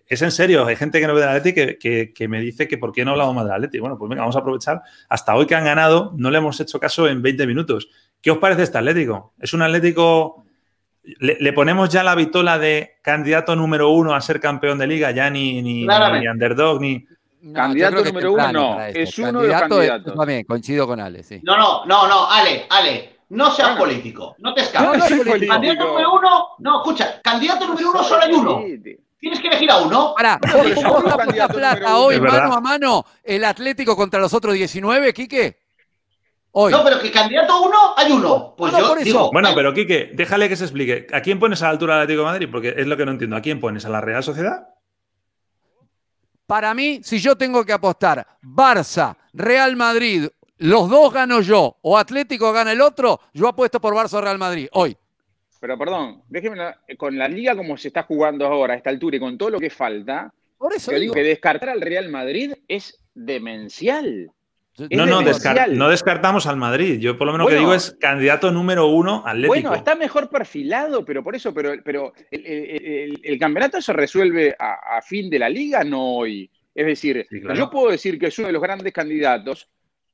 [0.08, 2.66] Es en serio, hay gente que no ve del Atlético que, que, que me dice
[2.66, 3.82] que por qué no hablamos más del Atlético.
[3.82, 4.82] Bueno, pues venga, vamos a aprovechar.
[5.08, 7.88] Hasta hoy que han ganado, no le hemos hecho caso en 20 minutos.
[8.20, 9.34] ¿Qué os parece este Atlético?
[9.38, 10.44] ¿Es un Atlético...
[11.04, 15.10] Le, le ponemos ya la vitola de candidato número uno a ser campeón de liga,
[15.10, 17.04] ya ni, ni, underdog, ni...
[17.42, 20.06] No, Candidato número uno, no, para es uno de los Candidato, candidatos.
[20.06, 21.40] yo también, coincido con Ale, sí.
[21.42, 23.80] No, no, no, no, Ale, Ale, no seas Bueno.
[23.84, 24.86] político, no te escapes.
[24.86, 25.52] no soy Candidato político.
[25.52, 28.62] Candidato número uno, no, escucha, candidato número uno solo hay uno.
[29.18, 30.14] Tienes que elegir a uno.
[30.16, 33.04] Pará, No, ¿vos, pero vos yo vas soy a candidato plata hoy, mano a mano,
[33.24, 35.61] el Atlético contra los otros 19, Quique?
[36.54, 36.70] Hoy.
[36.70, 38.54] No, pero que candidato uno hay uno.
[38.56, 39.04] Pues No, yo por eso.
[39.04, 41.06] digo, Bueno, pero Quique, déjale que se explique.
[41.12, 42.48] ¿A quién pones a la altura del Atlético de Madrid?
[42.50, 43.36] Porque es lo que no entiendo.
[43.36, 43.86] ¿A quién pones?
[43.86, 44.68] ¿A la Real Sociedad?
[46.46, 51.96] Para mí, si yo tengo que apostar Barça, Real Madrid, los dos gano yo, o
[51.96, 54.68] Atlético gana el otro, yo apuesto por Barça o Real Madrid.
[54.72, 54.96] Hoy.
[55.60, 59.20] Pero perdón, déjeme con la liga como se está jugando ahora a esta altura y
[59.20, 61.14] con todo lo que falta, Por eso yo digo digo.
[61.14, 64.30] que descartar al Real Madrid es demencial.
[64.78, 65.56] No, no, demencial.
[65.56, 66.98] descar- no descartamos al Madrid.
[66.98, 67.68] Yo por lo menos lo que Bueno.
[67.68, 69.48] digo es candidato número uno Atlético.
[69.48, 73.92] Bueno, está mejor perfilado, pero por eso, pero, pero el, el- el- el campeonato se
[73.92, 76.50] resuelve a, a fin de la liga, no hoy.
[76.74, 77.54] Es decir, Sí, claro.
[77.58, 79.68] yo puedo decir que es uno de los grandes candidatos,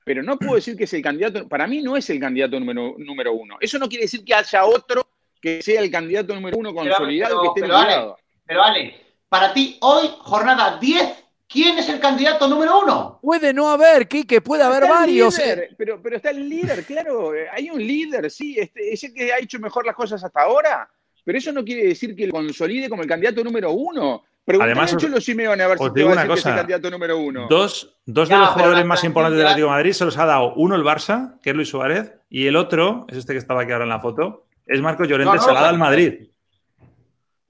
[0.04, 2.96] pero no puedo decir que es el candidato, para mí no es el candidato número,
[2.98, 3.58] número uno.
[3.60, 5.06] Eso no quiere decir que haya otro
[5.40, 8.14] que sea el candidato número uno Pero- consolidado pero- que esté pero, Ale.
[8.44, 8.94] Pero Ale,
[9.28, 13.18] para ti hoy, jornada 10, ¿quién es el candidato número uno?
[13.22, 15.38] Puede no haber, Quique, puede haber Está el varios.
[15.38, 15.74] líder, eh.
[15.76, 17.34] pero, pero está el líder, claro.
[17.34, 18.56] eh, Hay un líder, sí.
[18.58, 20.88] Este, ese que ha hecho mejor las cosas hasta ahora.
[21.24, 24.22] Pero eso no quiere decir que lo consolide como el candidato número uno.
[24.44, 26.34] Preguntale Además, a os- Cholo Simeone a ver os si te va a una decir
[26.34, 26.56] que es el cosa.
[26.56, 27.46] candidato número uno.
[27.50, 30.54] Dos, dos de los jugadores más importantes del Atlético de Madrid se los ha dado
[30.54, 33.72] uno el Barça, que es Luis Suárez, y el otro, es este que estaba aquí
[33.72, 35.84] ahora en la foto, es Marcos Llorente, No, no, se la ha dado no.
[35.84, 36.28] al Madrid.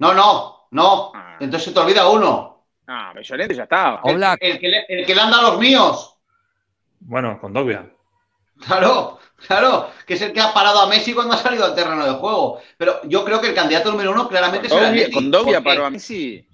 [0.01, 1.13] No, no, no.
[1.15, 1.37] Ah.
[1.41, 2.48] Entonces se te olvida uno.
[2.89, 4.01] Ah, pero Llorente ya estaba.
[4.03, 4.39] Black.
[4.43, 6.17] El que, le, el que le han dado los míos.
[7.01, 7.89] Bueno, con Dogbia.
[8.67, 12.05] Claro, claro, que es el que ha parado a Messi cuando ha salido al terreno
[12.05, 12.61] de juego.
[12.77, 15.87] Pero yo creo que el candidato número uno claramente es el Dogbia- con Dogbia paró
[15.87, 16.45] a Messi.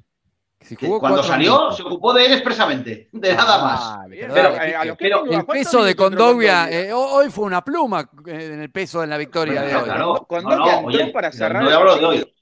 [0.60, 1.76] Si que jugó cuando salió minutos.
[1.76, 3.80] se ocupó de él expresamente, de nada más.
[3.82, 7.28] Ah, Bien, pero pero, dale, eh, a pero El ¿cuántos peso de Condovia, eh, hoy
[7.30, 9.84] fue una pluma eh, en el peso de la victoria de hoy.
[9.84, 10.24] claro.
[10.26, 12.33] Con No, no, oye, para cerrar no el hablo de hoy.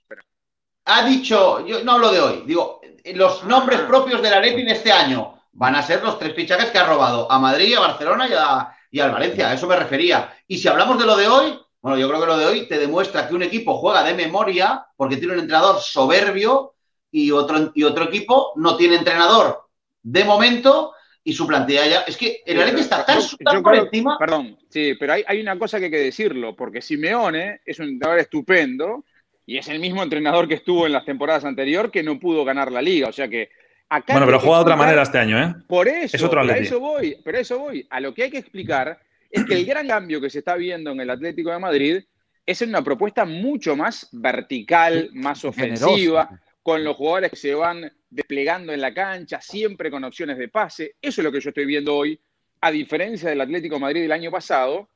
[0.85, 2.81] Ha dicho, yo no hablo de hoy, digo,
[3.15, 3.87] los nombres Ah.
[3.87, 7.31] propios del Atleti de este año van a ser los tres fichajes que ha robado
[7.31, 10.33] a Madrid, a Barcelona y, a, y al Valencia, a eso me refería.
[10.49, 12.79] Y si hablamos de lo de hoy, bueno, yo creo que lo de hoy te
[12.79, 16.75] demuestra que un equipo juega de memoria porque tiene un entrenador soberbio
[17.11, 19.69] y otro, y otro equipo no tiene entrenador
[20.03, 22.01] de momento y su plantilla ya.
[22.01, 24.17] Es que el Atleti está tan, Yo- tan yo por creo- encima.
[24.19, 27.89] Perdón, sí, pero hay, hay una cosa que hay que decirlo, porque Simeone es un
[27.89, 29.05] entrenador estupendo
[29.47, 32.71] y es el mismo entrenador que estuvo en las temporadas anteriores que no pudo ganar
[32.71, 33.09] la liga.
[33.09, 33.51] O sea que
[33.89, 34.15] acá.
[34.15, 35.55] Bueno, pero juega de otra manera este año, ¿eh?
[35.67, 37.87] Por eso, Es otro a eso voy, pero a eso voy.
[37.91, 39.01] A lo que hay que explicar
[39.31, 42.05] es que el gran cambio que se está viendo en el Atlético de Madrid
[42.45, 45.87] es en una propuesta mucho más vertical, más Generoso.
[45.89, 50.49] ofensiva, con los jugadores que se van desplegando en la cancha, siempre con opciones de
[50.49, 50.97] pase.
[51.01, 52.21] Eso es lo que yo estoy viendo hoy,
[52.61, 54.89] a diferencia del Atlético de Madrid del año pasado,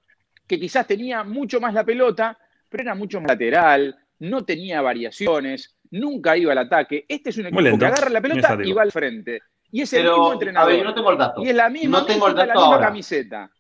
[0.47, 5.77] que quizás tenía mucho más la pelota, pero era mucho más lateral, no tenía variaciones,
[5.91, 7.05] nunca iba al ataque.
[7.09, 9.41] Este es un equipo lento, que agarra la pelota y va al frente.
[9.71, 10.69] Y es el Pero, mismo a entrenador.
[10.71, 11.43] ver, yo no tengo el dato.
[11.43, 12.87] Y es la misma, No tengo el México, dato la misma ahora.
[12.89, 13.51] camiseta.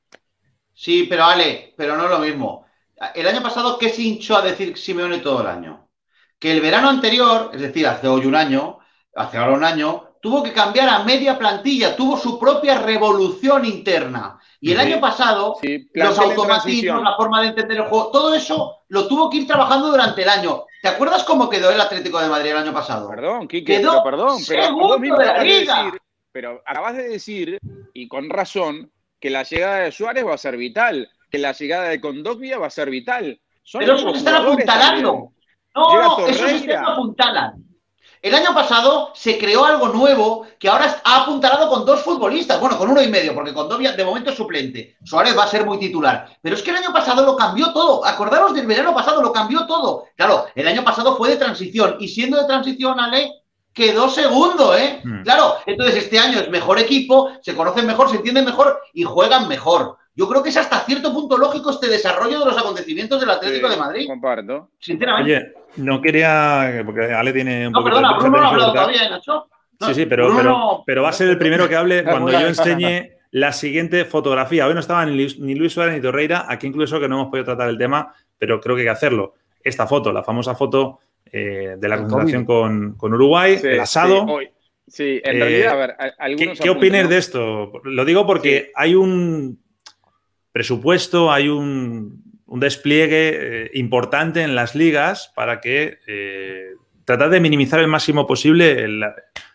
[0.73, 2.66] Sí, pero Ale, pero no es lo mismo.
[3.14, 5.90] El año pasado, ¿qué se hinchó a decir Simeone todo el año?
[6.38, 8.79] Que el verano anterior, es decir, hace hoy un año,
[9.14, 14.41] hace ahora un año, tuvo que cambiar a media plantilla, tuvo su propia revolución interna.
[14.61, 14.87] Y el Sí.
[14.87, 19.31] año pasado, Sí, los automatismos, la forma de entender el juego, todo eso lo tuvo
[19.31, 20.65] que ir trabajando durante el año.
[20.83, 23.09] ¿Te acuerdas cómo quedó el Atlético de Madrid el año pasado?
[23.09, 25.77] Perdón, Quique, Quedó pero perdón, pero mismo de la acabas de liga.
[25.85, 26.01] decir,
[26.33, 27.59] pero acabas de decir,
[27.95, 31.85] y con razón, que la llegada de Suárez va a ser vital, que la llegada
[31.89, 33.41] de Condogbia va a ser vital.
[33.62, 35.12] Son Pero se están apuntalando.
[35.12, 35.37] también.
[35.75, 36.59] No, Llega no, eso Torreira.
[36.59, 37.65] se está apuntalan.
[38.27, 42.77] El año pasado se creó algo nuevo que ahora ha apuntalado con dos futbolistas, bueno,
[42.77, 44.97] con uno y medio, porque con Dobia de momento es suplente.
[45.05, 46.37] Suárez va a ser muy titular.
[46.43, 48.05] Pero es que el año pasado lo cambió todo.
[48.05, 50.07] Acordaros del verano pasado, lo cambió todo.
[50.17, 53.31] Claro, el año pasado fue de transición y siendo de transición, Ale,
[53.73, 55.03] quedó segundo, ¿eh?
[55.05, 55.23] Mm.
[55.23, 59.47] Claro, entonces este año es mejor equipo, se conocen mejor, se entienden mejor y juegan
[59.47, 59.95] mejor.
[60.16, 63.68] Yo creo que es hasta cierto punto lógico este desarrollo de los acontecimientos del Atlético
[63.68, 64.70] Sí, de Madrid, Comparto.
[64.81, 65.31] sinceramente.
[65.35, 68.72] Oye, no quería, porque Ale tiene un No, poquito perdona, de Bruno no ha hablado
[68.72, 69.46] todavía, ¿eh, Nacho?
[69.79, 72.02] No, Sí, sí, pero, Bruno pero, no- pero va a ser el primero que hable
[72.02, 74.66] cuando yo enseñe la siguiente fotografía.
[74.66, 77.29] Hoy no estaban ni Luis, ni Luis Suárez ni Torreira, aquí incluso que no hemos
[77.29, 79.35] podido tratar el tema, pero creo que hay que hacerlo.
[79.62, 81.00] Esta foto, la famosa foto
[81.31, 84.24] eh, de la concentración con, con Uruguay, Sí, el asado.
[84.24, 84.50] sí, hoy-
[84.87, 87.09] sí, en Eh, realidad, a ver, a- ¿Qué, algunos qué apuntes, opinas ¿no?
[87.11, 87.72] de esto?
[87.85, 89.61] Lo digo porque hay un
[90.61, 96.71] presupuesto, hay un, un despliegue eh, importante en las ligas para que eh,
[97.05, 99.03] tratar de minimizar el máximo posible el,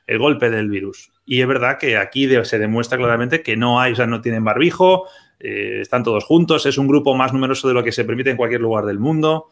[0.06, 1.12] el golpe del virus.
[1.26, 4.22] Y es verdad que aquí de- se demuestra claramente que no hay, o sea, no
[4.22, 5.08] tienen barbijo,
[5.40, 8.38] eh, están todos juntos, es un grupo más numeroso de lo que se permite en
[8.38, 9.48] cualquier lugar del mundo.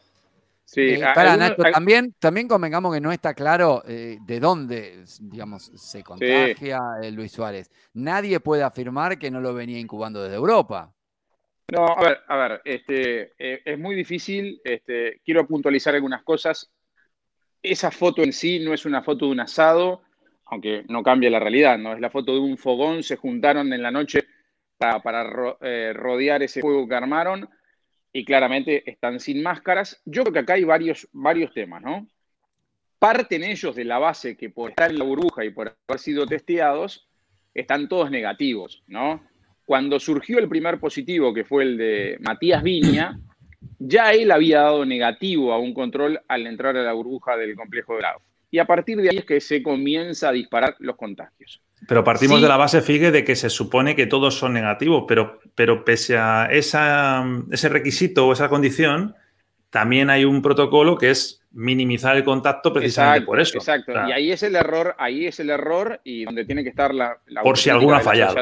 [0.66, 4.40] Sí, Eh, a- pará, algunos- Nacho, también, también convengamos que no está claro eh, de
[4.40, 6.80] dónde, digamos, se contagia
[7.12, 7.72] Luis Suárez.
[7.96, 10.94] Nadie puede afirmar que no lo venía incubando desde Europa.
[11.72, 14.60] No, a ver, a ver, este, eh, es muy difícil.
[14.64, 16.72] Este, quiero puntualizar algunas cosas.
[17.62, 20.02] Esa foto en sí no es una foto de un asado,
[20.46, 21.94] aunque no cambia la realidad, ¿no?
[21.94, 24.26] Es la foto de un fogón, se juntaron en la noche
[24.78, 27.50] para, eh, rodear ese fuego que armaron
[28.14, 30.02] y claramente están sin máscaras.
[30.06, 32.08] Yo creo que acá hay varios, varios temas, ¿no?
[32.98, 36.26] Parten ellos de la base que por estar en la burbuja y por haber sido
[36.26, 37.08] testeados,
[37.54, 39.29] están todos negativos, ¿no?
[39.70, 43.20] Cuando surgió el primer positivo, que fue el de Matías Viña,
[43.78, 47.96] ya él había dado negativo a un control al entrar a la burbuja del complejo
[47.96, 48.20] de Lago.
[48.50, 51.62] Y a partir de ahí es que se comienza a disparar los contagios.
[51.88, 52.42] Pero partimos Sí.
[52.42, 56.18] de la base, Figue, de que se supone que todos son negativos, pero, pero pese
[56.18, 59.14] a esa, ese requisito o esa condición,
[59.70, 63.58] también hay un protocolo que es minimizar el contacto precisamente Exacto, por eso.
[63.60, 63.92] Exacto.
[63.92, 66.70] O sea, y ahí es el error, ahí es el error y donde tiene que
[66.70, 68.36] estar la, la Por si la fallado.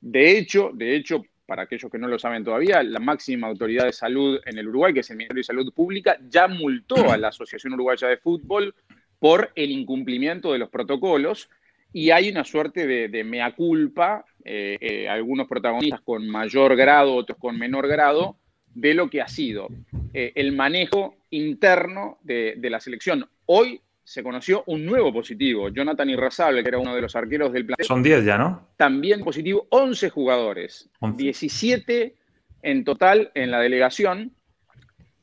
[0.00, 3.92] De hecho, de hecho, para aquellos que no lo saben todavía, la máxima autoridad de
[3.92, 7.28] salud en el Uruguay, que es el Ministerio de Salud Pública, ya multó a la
[7.28, 8.74] Asociación Uruguaya de Fútbol
[9.18, 11.48] por el incumplimiento de los protocolos
[11.92, 17.14] y hay una suerte de, de mea culpa, eh, eh, algunos protagonistas con mayor grado,
[17.14, 18.36] otros con menor grado,
[18.74, 19.68] de lo que ha sido
[20.12, 23.26] eh, el manejo interno de la selección.
[23.46, 27.66] Hoy se conoció un nuevo positivo, Jonathan Irrazable, que era uno de los arqueros del
[27.66, 28.68] planeta, Son 10 ya, ¿no?
[28.76, 31.20] también positivo, 11 jugadores, 11.
[31.20, 32.14] 17
[32.62, 34.32] en total en la delegación.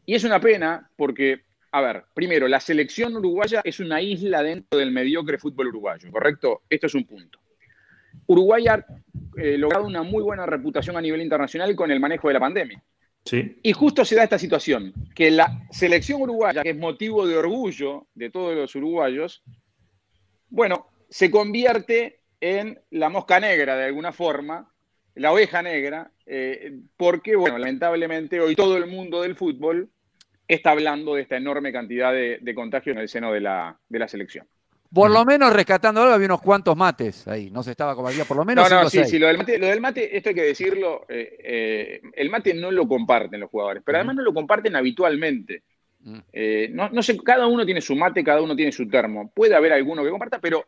[0.05, 4.77] Y es una pena porque, a ver, primero, la selección uruguaya es una isla dentro
[4.77, 6.63] del mediocre fútbol uruguayo, ¿correcto?
[6.69, 7.39] Esto es un punto.
[8.27, 8.85] Uruguay ha
[9.37, 12.83] eh, logrado una muy buena reputación a nivel internacional con el manejo de la pandemia.
[13.31, 18.07] Y justo se da esta situación, que la selección uruguaya, que es motivo de orgullo
[18.13, 19.43] de todos los uruguayos,
[20.49, 24.69] bueno, se convierte en la mosca negra de alguna forma,
[25.15, 29.89] la oveja negra, eh, porque, bueno, lamentablemente hoy todo el mundo del fútbol
[30.47, 33.99] está hablando de esta enorme cantidad de, de contagios en el seno de la, de
[33.99, 34.47] la selección.
[34.93, 37.49] Por lo menos rescatando algo, había unos cuantos mates ahí.
[37.49, 38.69] No se estaba como había por lo menos.
[38.69, 41.37] No, no, sí, sí, lo del mate, lo del mate, esto hay que decirlo, eh,
[41.43, 45.63] eh, el mate no lo comparten los jugadores, pero además no lo comparten habitualmente.
[46.31, 49.31] Eh, no, no sé, cada uno tiene su mate, cada uno tiene su termo.
[49.33, 50.65] Puede haber alguno que comparta, pero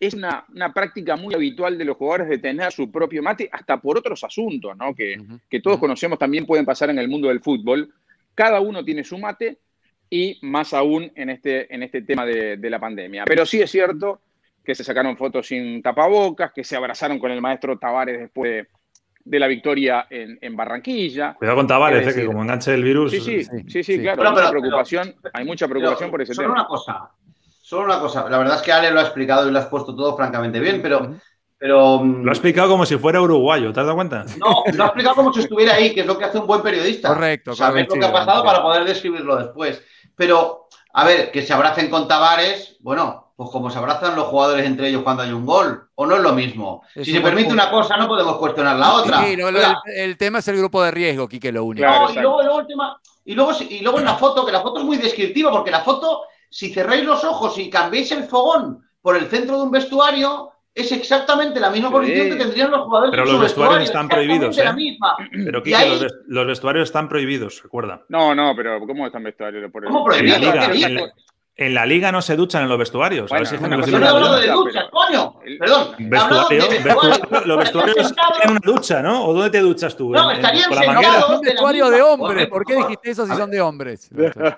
[0.00, 3.80] es una, una práctica muy habitual de los jugadores de tener su propio mate, hasta
[3.80, 4.94] por otros asuntos, ¿no?
[4.94, 5.16] Que,
[5.48, 7.92] que todos conocemos también pueden pasar en el mundo del fútbol.
[8.34, 9.58] Cada uno tiene su mate
[10.10, 13.24] y más aún en este, en este tema de, de la pandemia.
[13.26, 14.20] Pero sí es cierto
[14.64, 18.66] que se sacaron fotos sin tapabocas, que se abrazaron con el maestro Tavares después de,
[19.24, 21.34] de la victoria en, en Barranquilla.
[21.34, 23.12] Cuidado con Tavares, Es eh, que como enganche el virus.
[23.12, 24.00] Sí, sí, Sí, sí, sí, sí.
[24.02, 24.16] claro.
[24.18, 26.60] Pero, hay mucha pero- preocupación, hay mucha preocupación Pero por ese solo tema.
[26.60, 27.10] una cosa,
[27.62, 28.28] solo una cosa.
[28.28, 30.82] La verdad es que Ale lo ha explicado y lo has puesto todo francamente bien,
[30.82, 31.14] pero,
[31.56, 34.24] pero mm, Lo ha explicado como si fuera uruguayo, ¿te has dado cuenta?
[34.38, 36.62] no, lo ha explicado como si estuviera ahí, que es lo que hace un buen
[36.62, 37.08] periodista.
[37.08, 38.46] Correcto, Saber correcto, lo que ha pasado sí.
[38.46, 39.82] para poder describirlo después.
[40.20, 44.66] Pero, a ver, que se abracen con Tavares, bueno, pues como se abrazan los jugadores
[44.66, 46.82] entre ellos cuando hay un gol, o no es lo mismo.
[46.94, 47.62] Es si se permite punto.
[47.62, 49.24] una cosa, no podemos cuestionar la otra.
[49.24, 49.56] Sí, no, el,
[49.96, 51.86] el tema es el grupo de riesgo, Quique, lo único.
[51.86, 54.52] Claro, No, y luego, luego el tema- y luego, y luego en la foto, que
[54.52, 58.24] la foto es muy descriptiva, porque la foto, si cerráis los ojos y cambiáis el
[58.24, 61.92] fogón por el centro de un vestuario, es exactamente la misma Sí.
[61.94, 64.64] posición que tendrían los jugadores Pero los vestuarios vestuario, están prohibidos, ¿eh?
[64.64, 65.16] la misma.
[65.32, 68.04] Pero Kike, ahí- los, ves- los vestuarios están prohibidos, recuerda.
[68.08, 69.70] No, no, pero ¿cómo están vestuarios?
[69.72, 71.12] Por el- ¿Cómo En la, liga, ¿Qué en, la,
[71.60, 73.30] en la liga no se duchan en los vestuarios.
[73.30, 74.46] a ver Bueno, si hay una gente que Yo lo no he hablado en de
[74.52, 75.34] ducha, duchas, pero- coño.
[75.58, 75.94] Perdón.
[75.98, 79.24] Vestuario, de vestuario, los vestuarios Sentado- tienen una ducha, ¿no?
[79.26, 80.10] ¿O dónde te duchas tú?
[80.10, 81.04] No, ¿En- en- estarían ¿Con la sentados.
[81.04, 81.24] manguera?
[81.26, 82.46] Es un vestuario de hombres.
[82.48, 83.42] ¿Por qué dijiste eso si A ver.
[83.42, 84.10] son de hombres?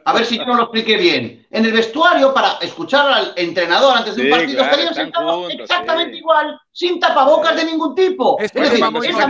[0.04, 1.46] A ver si yo no lo expliqué bien.
[1.50, 5.52] En el vestuario, para escuchar al entrenador antes de un Sí, partido, claro, estarían sentados
[5.54, 6.18] exactamente sí.
[6.18, 8.38] igual, sin tapabocas de ningún tipo.
[8.40, 9.24] Es decir, muy todos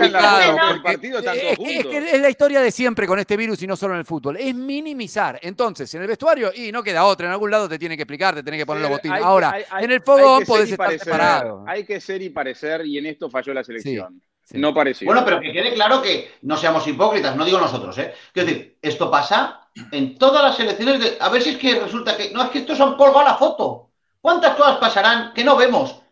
[1.35, 1.87] es, que- es juntos.
[1.91, 4.37] que es la historia de siempre con este virus y no solo en el fútbol.
[4.37, 5.39] Es minimizar.
[5.43, 7.27] Entonces, en el vestuario, y no queda otra.
[7.27, 9.17] En algún lado te tiene que explicar, te tiene que poner los botines.
[9.19, 11.65] Hay Ahora, hay- hay- en el fogón podés estar parecer, separado.
[11.67, 14.23] Hay que ser y parecer, y en esto falló la selección.
[14.45, 14.59] sí.
[14.59, 15.07] No pareció.
[15.07, 18.13] Bueno, pero que quede claro que no seamos hipócritas, no digo nosotros, ¿eh?
[18.33, 21.17] Quiero decir, esto pasa en todas las selecciones de.
[21.21, 22.31] A ver si es que resulta que.
[22.33, 23.91] No, es que estos han colgado la foto.
[24.21, 26.03] ¿Cuántas cosas pasarán que no vemos?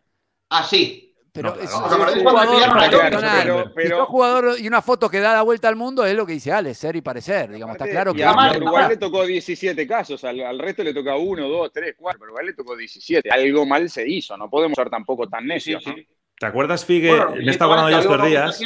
[0.49, 1.10] Así.
[1.33, 1.69] Pero No, claro.
[1.69, 5.77] eso- ¿Os si acordáis sos cuando jugador y una foto que da la vuelta al
[5.77, 7.51] mundo es lo que dice Ale, ser y parecer.
[7.51, 8.25] Digamos, está claro y que.
[8.25, 11.95] a Además, Uruguay le tocó 17 casos, al, al resto le toca 1, 2, 3,
[11.97, 13.31] 4, pero a Uruguay le tocó 17.
[13.31, 15.87] Algo mal se hizo, no podemos ser tampoco tan necios.
[15.87, 15.95] ¿no?
[16.39, 17.11] ¿Te acuerdas, Figue?
[17.11, 18.61] Bueno, está acordando yo había estos días.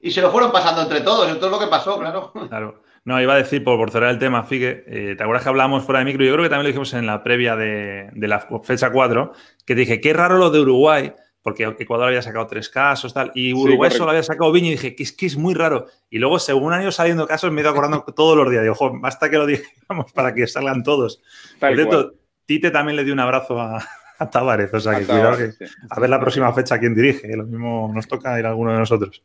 [0.00, 2.32] Y se lo fueron pasando entre todos, esto es lo que pasó, claro.
[2.48, 2.82] Claro.
[3.06, 5.84] No, iba a decir, por, por cerrar el tema, Figue, eh, ¿te acuerdas que hablamos
[5.84, 6.24] fuera de micro?
[6.24, 9.32] Yo creo que también lo dijimos en la previa de, de la fecha 4,
[9.66, 11.12] que te dije, qué raro lo de Uruguay,
[11.44, 14.96] porque Ecuador había sacado tres casos, tal, y Uruguay solo había sacado Viña, y dije,
[14.96, 15.88] que es que es muy raro.
[16.08, 18.62] Y luego, según han ido saliendo casos, me he ido acordando todos los días.
[18.62, 21.20] Digo, "Jo, basta que lo digamos para que salgan todos.
[21.60, 22.14] Tal Por cierto.
[22.46, 23.78] Tite también le dio un abrazo a,
[24.18, 25.64] a Tavares, o sea que cuidado que sí.
[25.90, 28.78] a ver la próxima fecha quién dirige, lo mismo nos toca ir a alguno de
[28.78, 29.22] nosotros.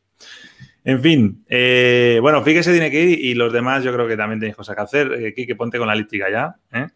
[0.84, 4.17] En fin, eh, bueno, Figue se tiene que ir y los demás yo creo que
[4.17, 5.13] también tenéis cosas que hacer.
[5.13, 6.55] Eh, Quique, ponte con la elíptica ya.
[6.71, 6.88] ¿eh?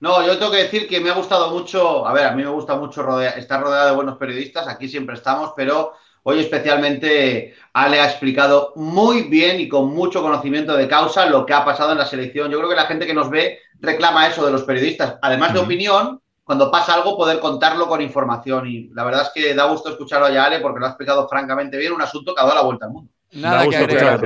[0.00, 2.50] No, yo tengo que decir que me ha gustado mucho, a ver, a mí me
[2.50, 8.00] gusta mucho rodea- estar rodeado de buenos periodistas, aquí siempre estamos, pero hoy especialmente Ale
[8.00, 11.98] ha explicado muy bien y con mucho conocimiento de causa lo que ha pasado en
[11.98, 12.50] la selección.
[12.50, 15.58] Yo creo que la gente que nos ve reclama eso de los periodistas, además de
[15.64, 19.90] opinión, cuando pasa algo poder contarlo con información y la verdad es que da gusto
[19.90, 22.62] escucharlo ya Ale porque lo ha explicado francamente bien, un asunto que ha dado la
[22.62, 23.10] vuelta al mundo.
[23.32, 24.20] Nada que a agregar.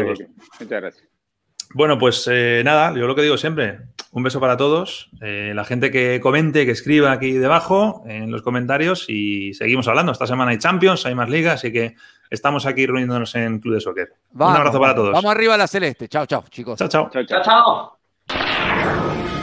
[0.60, 1.11] Muchas gracias.
[1.74, 3.80] Bueno, pues eh, nada, yo lo que digo siempre,
[4.12, 8.42] un beso para todos, eh, la gente que comente, que escriba aquí debajo en los
[8.42, 10.12] comentarios y seguimos hablando.
[10.12, 11.96] Esta semana hay Champions, hay más ligas, así que
[12.30, 14.12] estamos aquí reuniéndonos en Club de Soccer.
[14.32, 15.12] Vamos, un abrazo para todos.
[15.12, 16.08] Vamos arriba a la celeste.
[16.08, 16.78] Chao, chao, chicos.
[16.78, 17.10] Chao, chao.
[17.10, 17.42] Chao, chao.
[17.42, 19.41] Chao, chao.